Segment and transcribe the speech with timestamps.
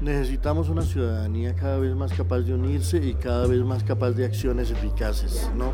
[0.00, 4.24] Necesitamos una ciudadanía cada vez más capaz de unirse y cada vez más capaz de
[4.24, 5.72] acciones eficaces, ¿no?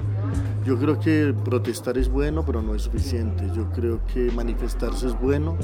[0.64, 3.44] Yo creo que protestar es bueno, pero no es suficiente.
[3.54, 5.58] Yo creo que manifestarse es bueno,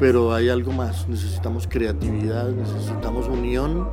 [0.00, 1.08] pero hay algo más.
[1.08, 3.88] Necesitamos creatividad, necesitamos unión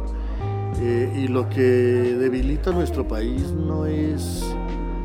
[0.82, 4.44] eh, y lo que debilita nuestro país no es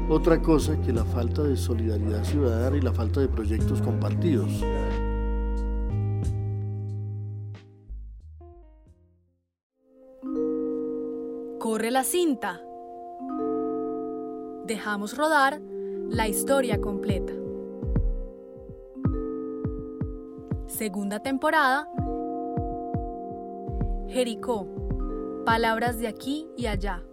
[0.09, 4.65] otra cosa que la falta de solidaridad ciudadana y la falta de proyectos compartidos.
[11.95, 12.61] La cinta.
[14.65, 15.61] Dejamos rodar
[16.09, 17.33] la historia completa.
[20.67, 21.89] Segunda temporada.
[24.09, 24.67] Jericó.
[25.47, 27.05] Palabras de aquí y allá.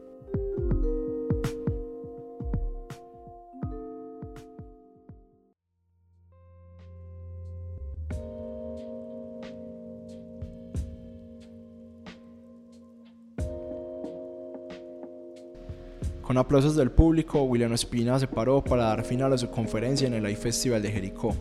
[16.31, 20.13] Con aplausos del público, William Espina se paró para dar final a su conferencia en
[20.13, 21.35] el iFestival de Jericó.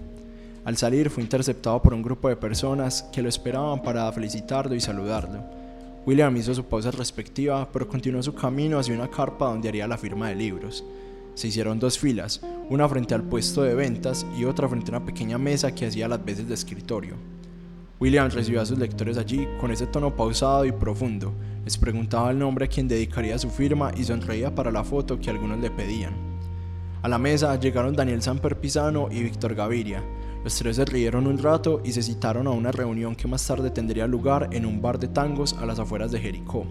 [0.64, 4.80] Al salir fue interceptado por un grupo de personas que lo esperaban para felicitarlo y
[4.80, 5.44] saludarlo.
[6.04, 9.96] William hizo su pausa respectiva, pero continuó su camino hacia una carpa donde haría la
[9.96, 10.82] firma de libros.
[11.34, 15.06] Se hicieron dos filas, una frente al puesto de ventas y otra frente a una
[15.06, 17.14] pequeña mesa que hacía las veces de escritorio.
[18.00, 21.34] William recibió a sus lectores allí con ese tono pausado y profundo.
[21.64, 25.28] Les preguntaba el nombre a quien dedicaría su firma y sonreía para la foto que
[25.28, 26.14] algunos le pedían.
[27.02, 30.02] A la mesa llegaron Daniel Samper Pisano y Víctor Gaviria.
[30.42, 33.70] Los tres se rieron un rato y se citaron a una reunión que más tarde
[33.70, 36.64] tendría lugar en un bar de tangos a las afueras de Jericó.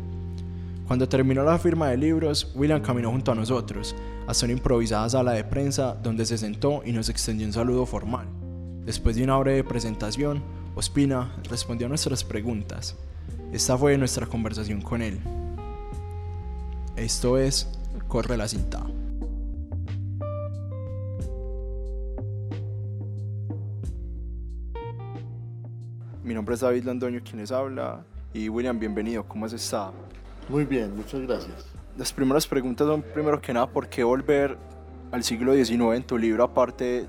[0.88, 5.34] Cuando terminó la firma de libros, William caminó junto a nosotros, hasta una improvisada sala
[5.34, 8.26] de prensa donde se sentó y nos extendió un saludo formal.
[8.84, 10.42] Después de una breve presentación,
[10.80, 12.96] Ospina respondió a nuestras preguntas.
[13.52, 15.20] Esta fue nuestra conversación con él.
[16.96, 17.68] Esto es
[18.08, 18.86] Corre la cinta.
[26.24, 28.06] Mi nombre es David Londoño, quien les habla.
[28.34, 29.28] Y William, bienvenido.
[29.28, 29.92] ¿Cómo has estado?
[30.48, 31.66] Muy bien, muchas gracias.
[31.98, 34.58] Las primeras preguntas son, primero que nada, ¿por qué volver
[35.12, 37.06] al siglo XIX en tu libro, aparte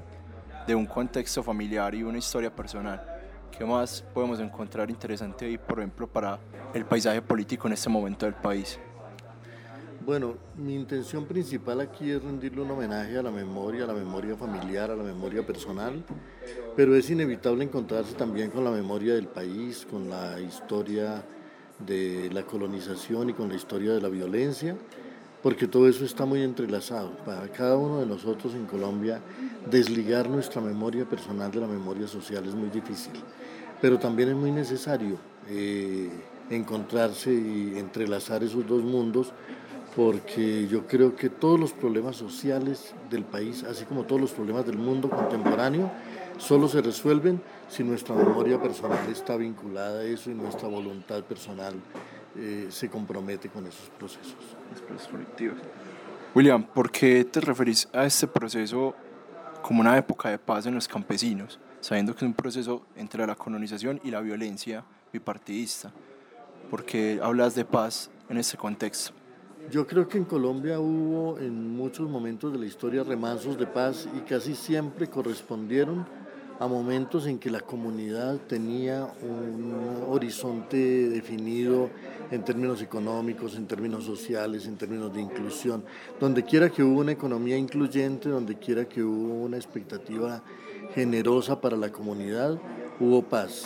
[0.67, 3.10] de un contexto familiar y una historia personal?
[3.57, 6.39] ¿Qué más podemos encontrar interesante ahí, por ejemplo, para
[6.73, 8.79] el paisaje político en este momento del país?
[10.05, 14.35] Bueno, mi intención principal aquí es rendirle un homenaje a la memoria, a la memoria
[14.35, 16.03] familiar, a la memoria personal,
[16.75, 21.23] pero es inevitable encontrarse también con la memoria del país, con la historia
[21.79, 24.77] de la colonización y con la historia de la violencia,
[25.43, 27.11] porque todo eso está muy entrelazado.
[27.25, 29.21] Para cada uno de nosotros en Colombia,
[29.71, 33.13] desligar nuestra memoria personal de la memoria social es muy difícil
[33.81, 35.17] pero también es muy necesario
[35.49, 36.11] eh,
[36.51, 39.33] encontrarse y entrelazar esos dos mundos
[39.97, 44.65] porque yo creo que todos los problemas sociales del país, así como todos los problemas
[44.65, 45.91] del mundo contemporáneo,
[46.39, 51.75] solo se resuelven si nuestra memoria personal está vinculada a eso y nuestra voluntad personal
[52.37, 54.37] eh, se compromete con esos procesos.
[56.35, 58.95] William, ¿por qué te referís a este proceso
[59.63, 61.59] como una época de paz en los campesinos?
[61.81, 65.91] sabiendo que es un proceso entre la colonización y la violencia bipartidista.
[66.71, 69.13] ¿Por qué hablas de paz en ese contexto?
[69.71, 74.09] Yo creo que en Colombia hubo en muchos momentos de la historia remansos de paz
[74.17, 76.07] y casi siempre correspondieron
[76.61, 80.77] a momentos en que la comunidad tenía un horizonte
[81.09, 81.89] definido
[82.31, 85.83] en términos económicos, en términos sociales, en términos de inclusión.
[86.21, 90.43] Donde quiera que hubo una economía incluyente, donde quiera que hubo una expectativa
[90.95, 92.61] generosa para la comunidad,
[93.01, 93.65] hubo paz.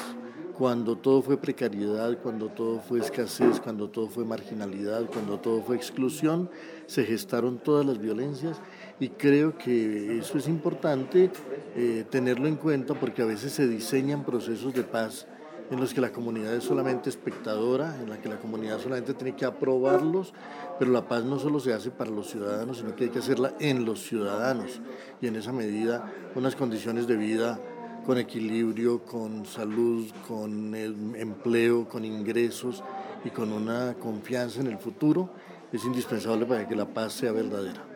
[0.56, 5.74] Cuando todo fue precariedad, cuando todo fue escasez, cuando todo fue marginalidad, cuando todo fue
[5.74, 6.48] exclusión,
[6.86, 8.60] se gestaron todas las violencias
[9.00, 11.30] y creo que eso es importante
[11.76, 15.26] eh, tenerlo en cuenta porque a veces se diseñan procesos de paz
[15.70, 19.34] en los que la comunidad es solamente espectadora, en la que la comunidad solamente tiene
[19.34, 20.34] que aprobarlos,
[20.78, 23.54] pero la paz no solo se hace para los ciudadanos, sino que hay que hacerla
[23.58, 24.80] en los ciudadanos
[25.20, 27.58] y en esa medida unas condiciones de vida
[28.04, 32.84] con equilibrio, con salud, con empleo, con ingresos
[33.24, 35.30] y con una confianza en el futuro
[35.72, 37.93] es indispensable para que la paz sea verdadera.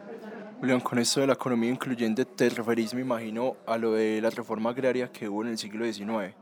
[0.60, 4.30] Julián, con esto de la economía incluyente te referís, me imagino, a lo de la
[4.30, 6.34] reforma agraria que hubo en el siglo XIX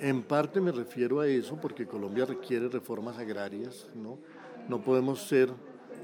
[0.00, 4.18] en parte me refiero a eso porque Colombia requiere reformas agrarias, ¿no?
[4.68, 5.50] No podemos ser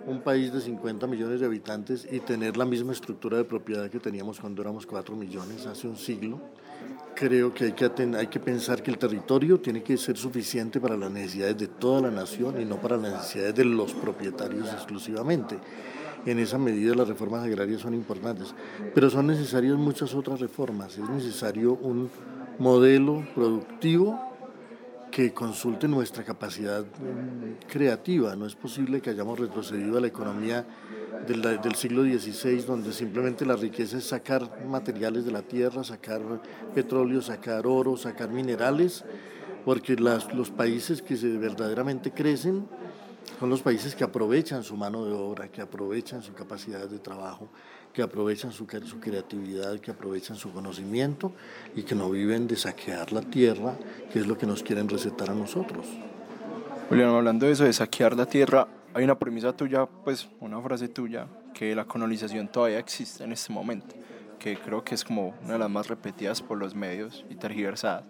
[0.06, 4.00] un país de 50 millones de habitantes y tener la misma estructura de propiedad que
[4.00, 6.40] teníamos cuando éramos 4 millones hace un siglo.
[7.14, 10.96] Creo que hay que, hay que pensar que el territorio tiene que ser suficiente para
[10.96, 15.58] las necesidades de toda la nación y no para las necesidades de los propietarios exclusivamente.
[16.24, 18.54] En esa medida las reformas agrarias son importantes,
[18.94, 20.96] pero son necesarias muchas otras reformas.
[20.96, 22.10] Es necesario un
[22.58, 24.32] modelo productivo
[25.10, 26.84] que consulte nuestra capacidad
[27.68, 28.34] creativa.
[28.34, 30.64] No es posible que hayamos retrocedido a la economía
[31.26, 36.20] del, del, siglo XVI, donde simplemente la riqueza es sacar materiales de la tierra, sacar
[36.74, 39.04] petróleo, sacar oro, sacar minerales,
[39.64, 42.66] porque las, los países que se verdaderamente crecen
[43.38, 47.48] son los países que aprovechan su mano de obra, que aprovechan su capacidad de trabajo,
[47.92, 51.32] que aprovechan su, su, creatividad, que aprovechan su conocimiento
[51.74, 53.74] y que no viven de saquear la tierra,
[54.12, 55.86] que es lo que nos quieren recetar a nosotros.
[56.88, 60.88] Julián, hablando de eso, de saquear la tierra, hay una premisa tuya, pues una frase
[60.88, 63.94] tuya, que la colonización todavía existe en este momento,
[64.38, 68.04] que creo que es como una de las más repetidas por los medios y tergiversadas.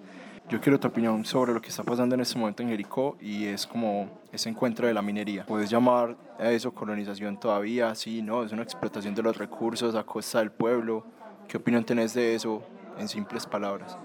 [0.48, 3.46] Yo quiero tu opinión sobre lo que está pasando en este momento en Jericó y
[3.46, 5.46] es como ese encuentro de la minería.
[5.46, 7.94] ¿Puedes llamar a eso colonización todavía?
[7.94, 11.04] Sí, no, es una explotación de los recursos a costa del pueblo.
[11.48, 12.62] ¿Qué opinión tenés de eso
[12.98, 13.96] en simples palabras?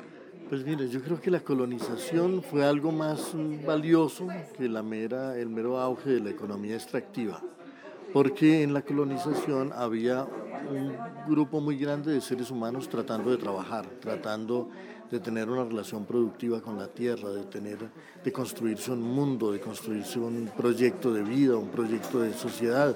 [0.47, 3.33] Pues mire, yo creo que la colonización fue algo más
[3.65, 7.41] valioso que la mera, el mero auge de la economía extractiva,
[8.13, 10.95] porque en la colonización había un
[11.27, 16.61] grupo muy grande de seres humanos tratando de trabajar, tratando de tener una relación productiva
[16.61, 17.77] con la tierra, de, tener,
[18.23, 22.95] de construirse un mundo, de construirse un proyecto de vida, un proyecto de sociedad.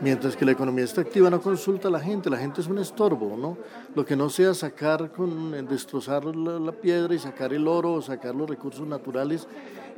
[0.00, 3.36] Mientras que la economía extractiva no consulta a la gente, la gente es un estorbo,
[3.36, 3.56] ¿no?
[3.94, 8.34] Lo que no sea sacar, con, destrozar la, piedra y sacar el oro, o sacar
[8.34, 9.46] los recursos naturales,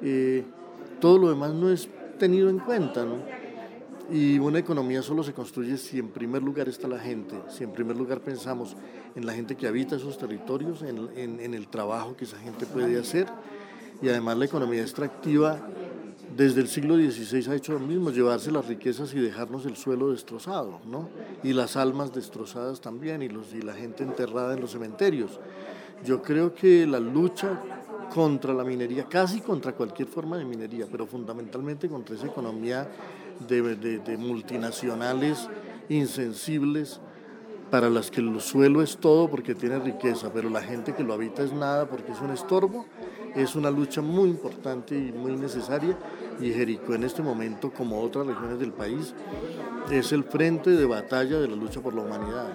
[0.02, 0.44] eh,
[1.00, 3.43] todo lo demás no es tenido en cuenta, ¿no?
[4.10, 7.72] Y una economía solo se construye si en primer lugar está la gente, si en
[7.72, 8.76] primer lugar pensamos
[9.14, 12.98] en la gente que habita esos territorios, en, en, el trabajo que esa gente puede
[12.98, 13.26] hacer.
[14.02, 15.58] Y además la economía extractiva
[16.36, 20.10] desde el siglo XVI ha hecho lo mismo, llevarse las riquezas y dejarnos el suelo
[20.10, 21.08] destrozado, ¿no?
[21.42, 25.38] Y las almas destrozadas también, y, los, y la gente enterrada en los cementerios.
[26.04, 27.60] Yo creo que la lucha
[28.12, 32.88] contra la minería, casi contra cualquier forma de minería, pero fundamentalmente contra esa economía
[33.40, 35.48] de, multinacionales
[35.88, 37.00] insensibles
[37.70, 41.14] para las que el suelo es todo porque tiene riqueza, pero la gente que lo
[41.14, 42.86] habita es nada porque es un estorbo,
[43.34, 45.96] es una lucha muy importante y muy necesaria
[46.40, 49.14] y Jericó en este momento, como otras regiones del país,
[49.90, 52.52] es el frente de batalla de la lucha por la humanidad.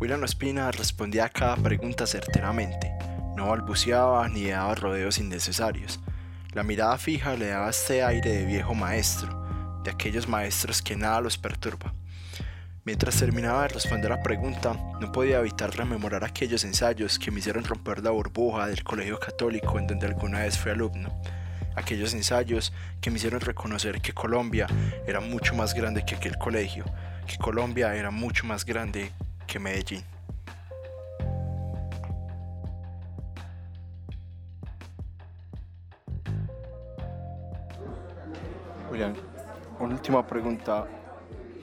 [0.00, 2.90] William Espina respondía a cada pregunta certeramente,
[3.36, 6.00] no balbuceaba ni daba rodeos innecesarios.
[6.54, 11.20] La mirada fija le daba este aire de viejo maestro, de aquellos maestros que nada
[11.20, 11.92] los perturba.
[12.86, 17.64] Mientras terminaba de responder la pregunta, no podía evitar rememorar aquellos ensayos que me hicieron
[17.64, 21.14] romper la burbuja del colegio católico en donde alguna vez fui alumno.
[21.76, 24.66] Aquellos ensayos que me hicieron reconocer que Colombia
[25.06, 26.86] era mucho más grande que aquel colegio,
[27.26, 29.12] que Colombia era mucho más grande
[29.50, 30.04] que Medellín.
[38.88, 39.14] Julián,
[39.80, 40.86] una última pregunta.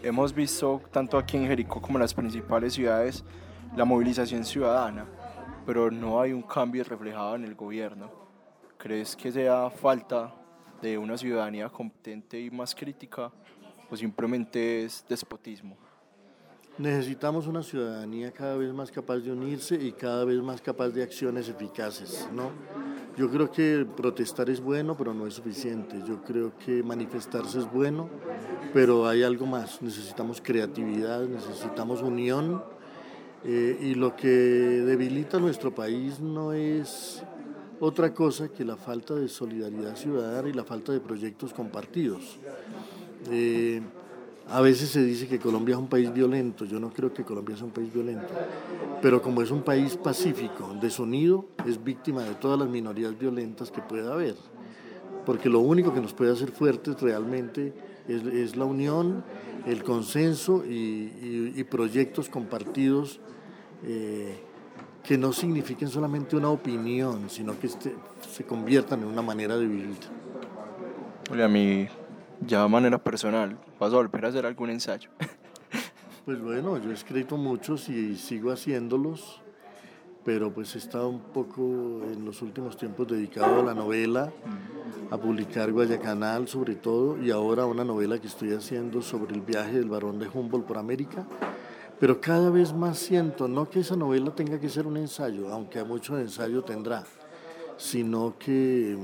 [0.04, 3.24] Hemos visto tanto aquí en Jericó como en las principales ciudades
[3.74, 5.06] la movilización ciudadana,
[5.66, 8.12] pero no hay un cambio reflejado en el gobierno.
[8.78, 10.36] ¿Crees que sea falta
[10.82, 13.32] de una ciudadanía competente y más crítica
[13.90, 15.87] o simplemente es despotismo?
[16.78, 21.02] Necesitamos una ciudadanía cada vez más capaz de unirse y cada vez más capaz de
[21.02, 22.52] acciones eficaces, ¿no?
[23.18, 26.00] Yo creo que protestar es bueno, pero no es suficiente.
[26.08, 28.10] Yo creo que manifestarse es bueno,
[28.74, 29.82] pero hay algo más.
[29.82, 32.64] Necesitamos creatividad, necesitamos unión
[33.44, 37.24] eh, y lo que debilita nuestro país no es
[37.80, 42.38] otra cosa que la falta de solidaridad ciudadana y la falta de proyectos compartidos.
[43.32, 43.82] Eh,
[44.50, 47.56] a veces se dice que Colombia es un país violento, yo no creo que Colombia
[47.56, 48.28] sea un país violento,
[49.02, 53.82] pero como es un país pacífico, desunido, es víctima de todas las minorías violentas que
[53.82, 54.36] pueda haber,
[55.26, 57.74] porque lo único que nos puede hacer fuertes realmente
[58.08, 59.24] es, la unión,
[59.66, 63.20] el consenso y, proyectos compartidos
[63.84, 64.38] eh,
[65.04, 67.94] que no signifiquen solamente una opinión, sino que este,
[68.30, 69.98] se conviertan en una manera de vivir.
[71.32, 71.48] Oye, a
[72.42, 75.10] ya de manera personal, vas a volver a hacer algún ensayo.
[76.28, 79.42] Pues bueno, yo he escrito muchos y sigo haciéndolos,
[80.26, 81.62] pero pues he estado un poco
[82.04, 84.34] en los últimos tiempos dedicado a la novela,
[85.10, 89.78] a publicar Guayacanal sobre todo, y ahora una novela que estoy haciendo sobre el viaje
[89.78, 91.26] del barón de Humboldt por América.
[91.98, 95.82] Pero cada vez más siento, no que esa novela tenga que ser un ensayo, aunque
[95.86, 97.06] mucho ensayo tendrá,
[97.78, 98.98] sino que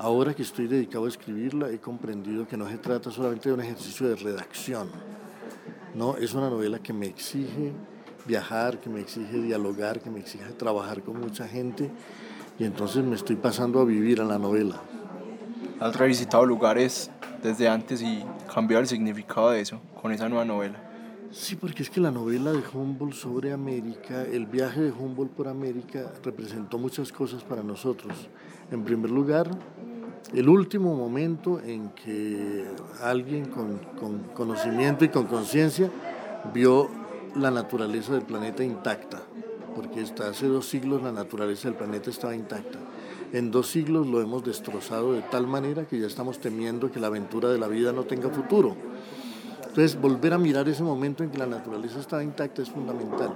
[0.00, 3.60] ahora que estoy dedicado a escribirla he comprendido que no se trata solamente de un
[3.60, 4.88] ejercicio de redacción,
[5.94, 7.72] no, es una novela que me exige
[8.24, 11.90] viajar, que me exige dialogar, que me exige trabajar con mucha gente
[12.58, 14.80] y entonces me estoy pasando a vivir a la novela.
[15.80, 17.10] ¿Has revisitado lugares
[17.42, 20.89] desde antes y cambiado el significado de eso con esa nueva novela?
[21.32, 25.46] Sí, porque es que la novela de Humboldt sobre América, el viaje de Humboldt por
[25.46, 28.12] América representó muchas cosas para nosotros.
[28.72, 29.48] En primer lugar,
[30.34, 32.64] el último momento en que
[33.00, 33.78] alguien con,
[34.34, 35.88] conocimiento y con conciencia
[36.52, 36.90] vio
[37.36, 39.22] la naturaleza del planeta intacta,
[39.76, 42.80] porque hasta hace dos siglos la naturaleza del planeta estaba intacta.
[43.32, 47.06] En dos siglos lo hemos destrozado de tal manera que ya estamos temiendo que la
[47.06, 48.76] aventura de la vida no tenga futuro.
[49.70, 53.32] Entonces, volver a mirar ese momento en que la naturaleza estaba intacta es fundamental.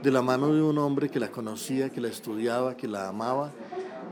[0.00, 3.50] De la mano de un hombre que la conocía, que la estudiaba, que la amaba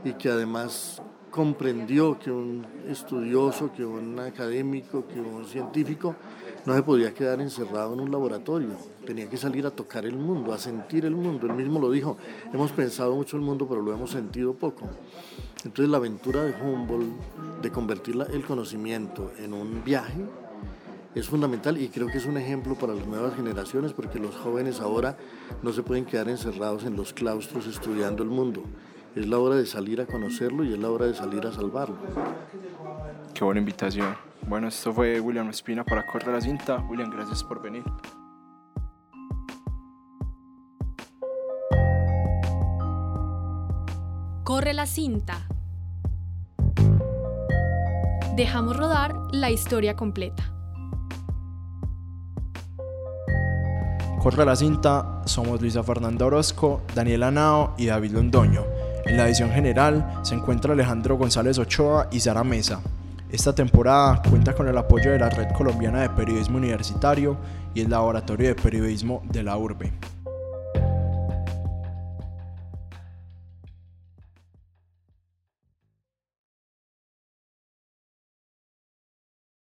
[0.03, 6.13] y que además comprendió que un estudioso, que un académico, que un científico
[6.65, 8.71] no se podía quedar encerrado en un laboratorio,
[9.05, 11.47] tenía que salir a tocar el mundo, a sentir el mundo.
[11.47, 12.17] Él mismo lo dijo,
[12.53, 14.89] hemos pensado mucho el mundo, pero lo hemos sentido poco.
[15.63, 20.25] Entonces la aventura de Humboldt de convertir el conocimiento en un viaje
[21.15, 24.79] es fundamental y creo que es un ejemplo para las nuevas generaciones porque los jóvenes
[24.79, 25.17] ahora
[25.61, 28.63] no se pueden quedar encerrados en los claustros estudiando el mundo
[29.15, 31.97] es la hora de salir a conocerlo y es la hora de salir a salvarlo.
[33.33, 34.15] Qué buena invitación.
[34.47, 36.77] Bueno, esto fue William Espina para Corre la Cinta.
[36.89, 37.83] William, gracias por venir.
[44.43, 45.47] Corre la cinta.
[48.35, 50.50] Dejamos rodar la historia completa.
[54.21, 58.63] Corre la cinta, somos Luisa Fernanda Orozco, Daniela Nao y David Londoño.
[59.07, 62.81] En la edición general se encuentra Alejandro González Ochoa y Sara Mesa.
[63.31, 67.35] Esta temporada cuenta con el apoyo de la Red Colombiana de Periodismo Universitario
[67.73, 69.91] y el Laboratorio de Periodismo de la URBE.